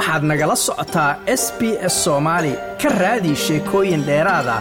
[0.00, 1.10] waxaad nagala socotaa
[1.42, 1.60] s b
[1.92, 4.56] s soomaali ka raadi sheekooyin dheeraada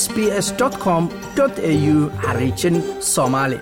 [0.00, 0.48] s b s
[0.84, 1.02] com
[1.40, 2.76] au xariijin
[3.14, 3.58] soomaali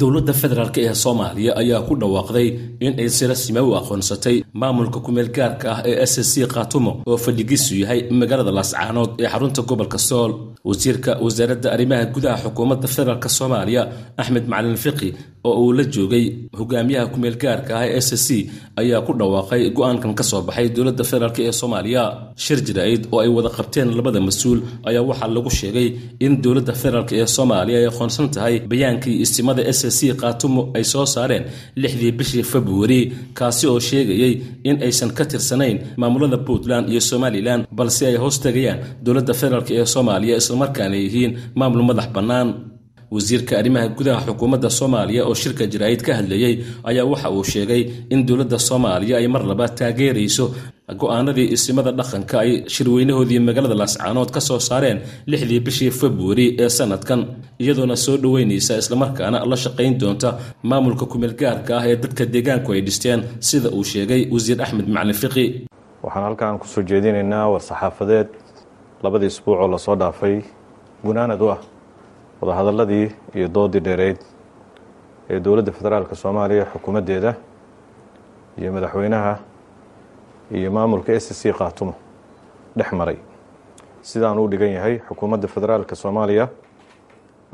[0.00, 2.48] dowladda federaalk ee soomaaliya ayaa ku dhawaaqday
[2.86, 7.16] in ay si rasmi u aqoonsatay maamulka kumeel gaarka ah ee s c khaatumo oo
[7.24, 10.32] fadhigiisu yahay magaalada laascaanood ee xarunta gobolka sool.
[10.68, 13.82] Wasiirka wasaaradda arrimaha gudaha xukuumadda federaalk soomaaliya
[14.20, 15.08] axmed macalin fiqi
[15.48, 16.24] oo uu la joogay
[16.58, 18.28] hogaamiyaha kumeel gaarka ah ee s c
[18.80, 22.02] ayaa ku dhawaaqay go'aankan ka soo baxay dowladda federaalk ee soomaaliya.
[22.44, 25.88] Shir jira-id oo ay wada qabteen labada mas'uul ayaa waxaa lagu sheegay
[26.24, 31.06] in dowladda federaalk ee soomaaliya ay aqoonsan tahay bayaankii istimada s c khaatumo ay soo
[31.14, 31.44] saareen
[31.82, 33.00] lixdii bishii februari
[33.38, 34.32] kaasi oo sheegayey
[34.68, 39.86] in aysan ka tirsanayn maamulada puntland iyo somalilan balse ay hoos tagayaan dowladda federaalk ee
[39.94, 42.48] soomaaliya islamarkaana yihiin maamul madax bannaan
[43.10, 46.54] wasiirka arrimaha gudaha xukuumadda soomaaliya oo shirka jaraa'id ka hadlayey
[46.90, 47.82] ayaa waxa uu sheegay
[48.14, 50.44] in dowladda soomaaliya ay mar laba taageerayso
[51.00, 54.98] go'aanadii isimada dhaqanka ay shirweynahoodii magaalada laascaanood ka soo saareen
[55.32, 57.20] lixdii bishii februari ee sanadkan
[57.62, 60.28] iyadoona soo dhoweynaysa islamarkaana la shaqayn doonta
[60.70, 65.16] maamulka kumeel gaarka ah ee dadka deegaanku ay dhisteen sida uu sheegay wasiir axmed macalin
[65.22, 65.46] fiqi.
[66.04, 68.28] Waxaan halkaan ku soo jeedinaynaa war-saxaafadeed
[69.04, 70.36] labadii isbuucoo la soo dhaafay
[71.06, 71.58] gunaanad u ah
[72.48, 74.16] wadahadaladii iyo doodii dheereyd
[75.30, 77.34] ee dowladda federaalk soomaaliya xukuumaddeeda
[78.58, 79.38] iyo madaxweynaha
[80.52, 81.94] iyo maamulka s c khaatumo
[82.76, 83.16] dhex maray.
[84.02, 86.48] Sidaan uu dhigan yahay xukuumadda federaalk soomaaliya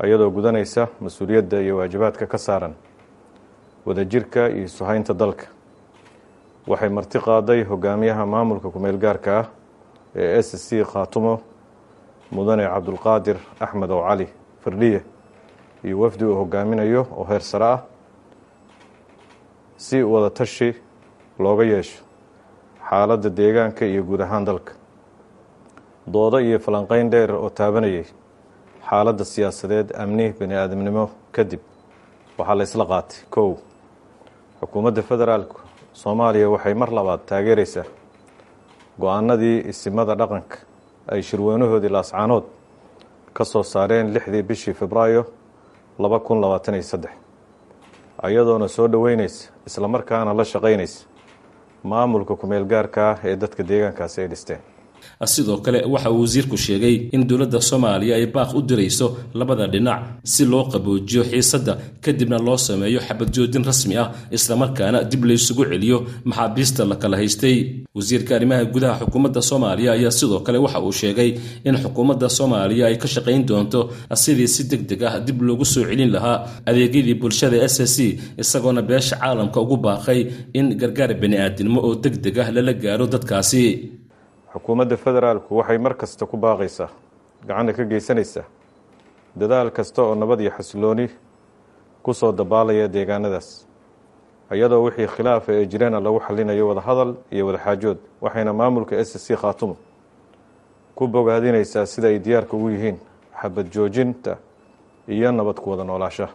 [0.03, 2.73] iyadoo gudanaysa mas'uuliyadda iyo waajibaadka ka saaran
[3.85, 5.45] wadajirka iyo suhaynta dalka.
[6.67, 9.45] Waxay marti qaaday hogaamiyaha maamulka kumeel gaarka ah
[10.15, 11.39] ee s c khaatumo
[12.31, 14.27] mudane cabdulqaadir axmed ow cali
[14.63, 15.01] firdhiye
[15.83, 17.79] iyo wafdi uu hogaaminayo oo heer sare ah
[19.77, 20.69] si wada tashi
[21.39, 22.03] looga yeesho
[22.89, 24.73] xaaladda deegaanka iyo guud ahaan dalka.
[26.13, 28.05] Doodo iyo falanqeyn dheer oo taabanayay
[28.89, 31.59] xaaladda siyaasadeed amni bani aadamnimo kadib
[32.37, 33.17] waxaa la isla qaatay.
[33.29, 33.57] Kow
[34.61, 35.51] xukuumadda federaalk
[35.93, 37.85] soomaaliya waxay mar labaad taageeraysaa
[39.01, 40.57] go'aanadii isimada dhaqanka
[41.11, 42.43] ay shirweynahoodii laascaanood
[43.33, 45.25] ka soo saareen lixdii bishii febraayo
[45.99, 47.11] laba kun labaatan iyo saddex.
[48.29, 51.05] Iyadoona soo dhoweynaysa islamarkaana la shaqaynaysa.
[51.83, 54.59] Maamulka kumeel gaarka ah ee dadka deegaankaasi ay dhisteen
[55.33, 59.07] sidoo kale waxa uu wasiirku sheegay in dowladda soomaaliya ay baaq u dirayso
[59.39, 59.99] labada dhinac
[60.33, 61.73] si loo qaboojiyo xiisadda
[62.03, 64.07] kadibna loo sameeyo xabad joojin rasmi ah
[64.37, 67.57] islamarkaana dib laysugu celiyo maxaabiista la kala haystay.
[67.95, 71.29] Wasiirka arrimaha gudaha xukuumadda soomaaliya ayaa sidoo kale waxa uu sheegay
[71.67, 73.79] in xukuumadda soomaaliya ay ka shaqayn doonto
[74.23, 76.37] sidii si deg deg ah dib loogu soo celin lahaa
[76.69, 77.97] adeegyadii bulshada s c
[78.41, 80.19] isagoona beesha caalamka ugu baaqay
[80.59, 83.63] in gargaar bani-aadinimo oo deg deg ah lala gaaro dadkaasi
[84.53, 86.89] xukuumadda federaalku waxay mar kasta ku baaqaysaa
[87.47, 88.43] gacanna ka geysanaysaa
[89.35, 91.09] dadaal kasta oo nabad iyo xasilooni
[92.03, 93.67] ku soo dabaalaya deegaanadaas
[94.51, 99.75] iyadoo wixii khilaafa ee jirana lagu xalinayo wadahadal iyo wadaxaajood waxayna maamulka s c khaatumo
[100.95, 102.97] ku bogaadinaysaa sida ay diyaarka ugu yihiin
[103.41, 104.37] xabad joojinta
[105.07, 106.33] iyo nabad ku wada noolaashaha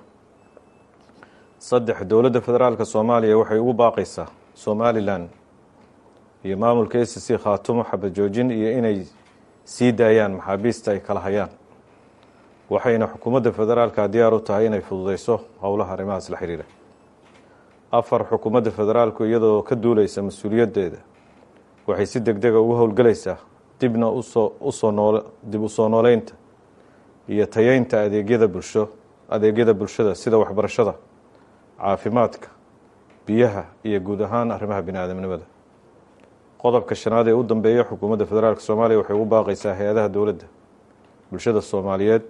[1.59, 5.29] saddex dowladda federaalk soomaaliya waxay ugu baaqaysaa somalilan
[6.47, 8.99] iyo maamulka s c khaatumo xabad joojin iyo inay
[9.65, 11.51] sii daayaan maxaabiista ay kala hayaan.
[12.71, 16.65] Waxayna xukuumadda federaalka diyaar u tahay inay fududeyso howlaha arrimahaas la xiriira.
[17.93, 20.99] Afar xukuumadda federaalku iyadoo ka duuleysa mas'uuliyaddeeda
[21.87, 23.37] waxay si deg dega ugu howlgelaysaa
[23.81, 26.35] dibna u soo u soo nool dib u soo nooleynta
[27.29, 28.89] iyo tayeynta adeegyada bulsho
[29.31, 30.95] adeegyada bulshada sida waxbarashada
[31.79, 32.49] caafimaadka
[33.27, 35.45] biyaha iyo guud ahaan arrimaha bini aadamnimada
[36.63, 40.47] qodobka shanaad ee u dambeeya xukuumadda federaalk soomaaliya waxay ugu baaqaysaa hay'adaha dowladda
[41.31, 42.23] bulshada soomaaliyeed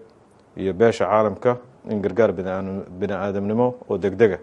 [0.56, 1.56] iyo beesha caalamka
[1.90, 4.38] in gargaar bini aadamnimo oo degdega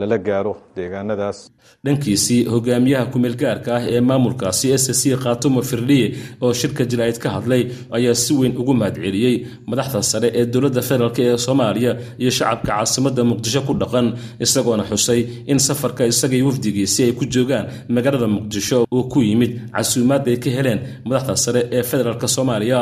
[0.00, 1.38] lala gaaro deegaanadaas.
[1.84, 6.06] Dhankiisii hogaamiyaha kumeel gaarka ah ee maamulkaasi s c khaatumo firdhiye
[6.44, 7.62] oo shirka jaraa'id ka hadlay
[7.96, 9.34] ayaa si weyn ugu mahadceliyey.
[9.70, 11.92] Madaxda sare ee dowladda federaalk ee soomaaliya
[12.22, 14.06] iyo shacabka caasimadda muqdisho ku dhaqan
[14.44, 15.20] isagoona xusay
[15.52, 17.66] in safarka isagaiyo wafdigiisi ay ku joogaan
[17.96, 22.80] magaalada muqdisho uu ku yimid casuumaad ay ka heleen madaxda sare ee federaalk soomaaliya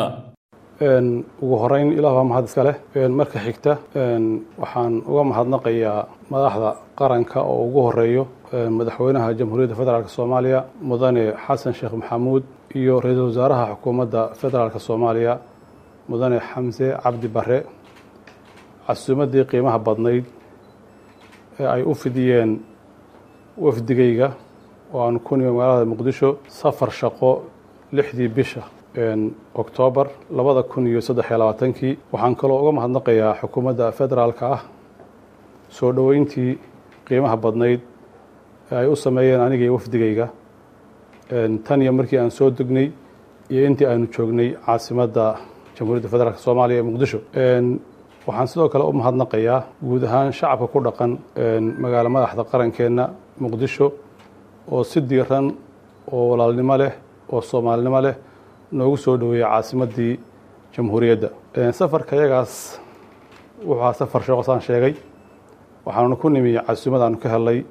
[0.81, 2.77] ugu horeyn ilaah waa mahad iska leh.
[3.09, 3.79] Marka xigta
[4.61, 8.27] waxaan uga mahadnaqayaa madaxda qaranka oo ugu horeeyo
[8.79, 12.43] madaxweynaha jamhuuriyadda federaalk soomaaliya mudane xasan sheekh maxamuud
[12.75, 15.35] iyo ra'iisul wasaaraha xukuumadda federaalk soomaaliya
[16.09, 17.59] mudane xamse cabdi bare
[18.87, 20.25] casuumaddii qiimaha badnayd
[21.61, 22.51] ee ay u fidiyeen
[23.65, 24.29] wafdigayga
[24.95, 27.31] oo aan ku nimi magaalada muqdisho safar shaqo
[27.97, 28.63] lixdii bisha
[29.55, 34.63] oktoobar labada kun iyo saddex iyo labaatankii waxaan kaloo uga mahadnaqayaa xukuumadda federaalka ah.
[35.69, 36.59] Soo dhoweyntii
[37.07, 37.81] qiimaha badnayd
[38.73, 40.27] ee ay u sameeyeen aniga iyo wafdigayga
[41.67, 42.89] tan iyo markii aan soo degnay
[43.51, 45.25] iyo intii aanu joognay caasimadda
[45.77, 47.19] jamhuuriyadda federaalk soomaaliya ee muqdisho.
[48.27, 51.11] Waxaan sidoo kale u mahadnaqayaa guud ahaan shacabka ku dhaqan
[51.83, 53.05] magaalo madaxda qarankeenna
[53.43, 53.87] muqdisho
[54.73, 55.47] oo si diiran
[56.13, 56.93] oo walaalnimo leh
[57.33, 58.15] oo soomaalinimo leh
[58.73, 60.19] noogu soo dhoweeyey caasimaddii
[60.77, 61.29] jamhuuriyadda.
[61.73, 62.81] Safarka yagaas
[63.65, 64.95] wuxuu ahaa safar shooqosaan sheegay.
[65.87, 67.65] Waxaanuna ku nimi casuumadaanu ka helnay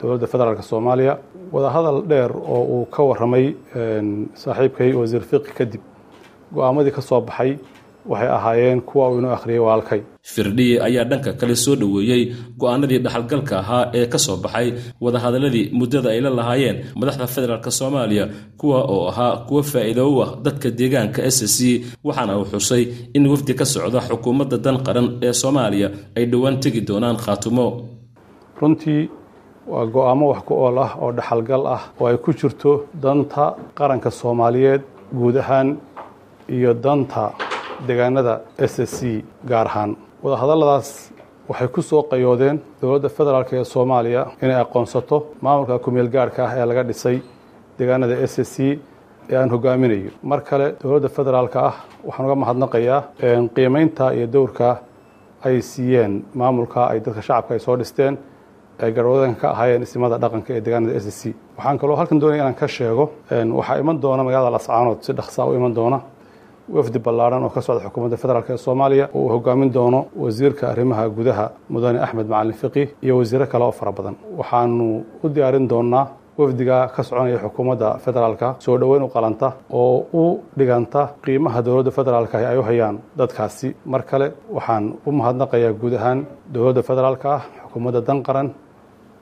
[0.00, 1.18] dowladda federaalk soomaaliya.
[1.52, 3.54] Wadahadal dheer oo uu ka warramay
[4.34, 5.80] saaxiibkay wasiir fiqi kadib
[6.54, 7.58] go'aamadii ka soo baxay
[8.10, 10.00] waxay ahaayeen kuwa uu inoo akhriyay walaalkay
[10.32, 12.22] firdhiye ayaa dhanka kale soo dhoweeyey
[12.60, 14.68] go'aanadii dhaxalgalka ahaa ee ka soo baxay
[15.04, 18.24] wadahadaladii muddada ay la lahaayeen madaxda federaalk soomaaliya
[18.60, 21.58] kuwa oo ahaa kuwo faa'iido u ah dadka deegaanka s c
[22.04, 22.82] waxaana uu xusay
[23.16, 27.66] in wafdi ka socda xukuumadda dan qaran ee soomaaliya ay dhowaan tegi doonaan khaatumo.
[28.60, 29.02] Runtii
[29.72, 32.70] waa go'aamo wax ku ool ah oo dhaxalgal ah oo ay ku jirto
[33.02, 33.44] danta
[33.78, 34.82] qaranka soomaaliyeed
[35.18, 35.68] guud ahaan
[36.56, 37.22] iyo danta
[37.88, 39.90] deegaanada s c gaar ahaan.
[40.22, 40.88] Wadahadalladaas
[41.48, 46.64] waxay ku soo qayoodeen dowladda federaalk ee soomaaliya inay aqoonsato maamulka kumeel gaarhka ah ee
[46.70, 47.16] laga dhisay
[47.78, 48.56] deegaanada s c
[49.30, 50.10] ee aan hogaaminayo.
[50.30, 51.74] Mar kale dowladda federaalka ah
[52.06, 53.00] waxaan uga mahadnaqayaa
[53.56, 54.68] qiimaynta iyo dowrka
[55.46, 58.14] ay siiyeen maamulka ay dadka shacabka ay soo dhisteen
[58.82, 61.22] ay garhwadanka ka ahaayeen ismada dhaqanka ee deegaanada s c.
[61.56, 63.04] Waxaan kaloo halkan doonaya inaan ka sheego
[63.58, 65.98] waxaa iman doona magaalada lascaanood si dhaqsaa u iman doona
[66.76, 71.04] wafdi ballaaran oo ka socda xukuumadda federaalk ee soomaaliya oo uu hogaamin doono wasiirka arrimaha
[71.16, 74.14] gudaha mudane axmed macalin fiqi iyo wasiiro kale oo fara badan.
[74.38, 74.86] Waxaanu
[75.24, 76.06] u diyaarin doonaa
[76.38, 79.48] wafdiga ka soconaya xukuumadda federaalka soo dhoweyn u qalanta
[79.80, 80.24] oo u
[80.58, 83.68] dhiganta qiimaha dowladda federaalka ay u hayaan dadkaasi.
[83.92, 84.26] Mar kale
[84.56, 86.18] waxaan u mahadnaqayaa guud ahaan
[86.54, 88.48] dowladda federaalka ah xukuumadda dan qaran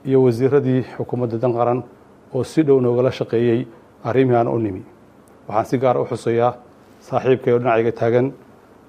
[0.09, 1.79] iyo wasiiradii xukuumadda dan qaran
[2.35, 3.59] oo si dhow noogala shaqeeyey
[4.09, 4.81] arrimihii aan u nimi.
[5.47, 6.51] Waxaan si gaara u xusayaa
[7.07, 8.27] saaxiibkay oo dhinacayga taagan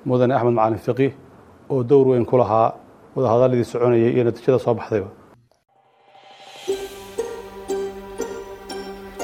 [0.08, 1.08] mudane axmed macalin fiqi
[1.72, 2.68] oo dowr weyn ku lahaa
[3.16, 5.08] wadahadaladii soconayay iyo natiijada soo baxdayba.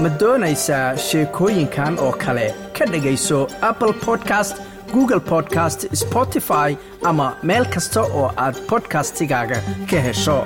[0.02, 2.46] Ma doonaysaa sheekooyinkan oo kale?
[2.76, 3.38] Ka dhegayso
[3.70, 4.54] apple podcast
[4.94, 6.70] google podcast spotify
[7.10, 9.58] ama meel kasta oo aad bodkastigaaga
[9.90, 10.38] ka hesho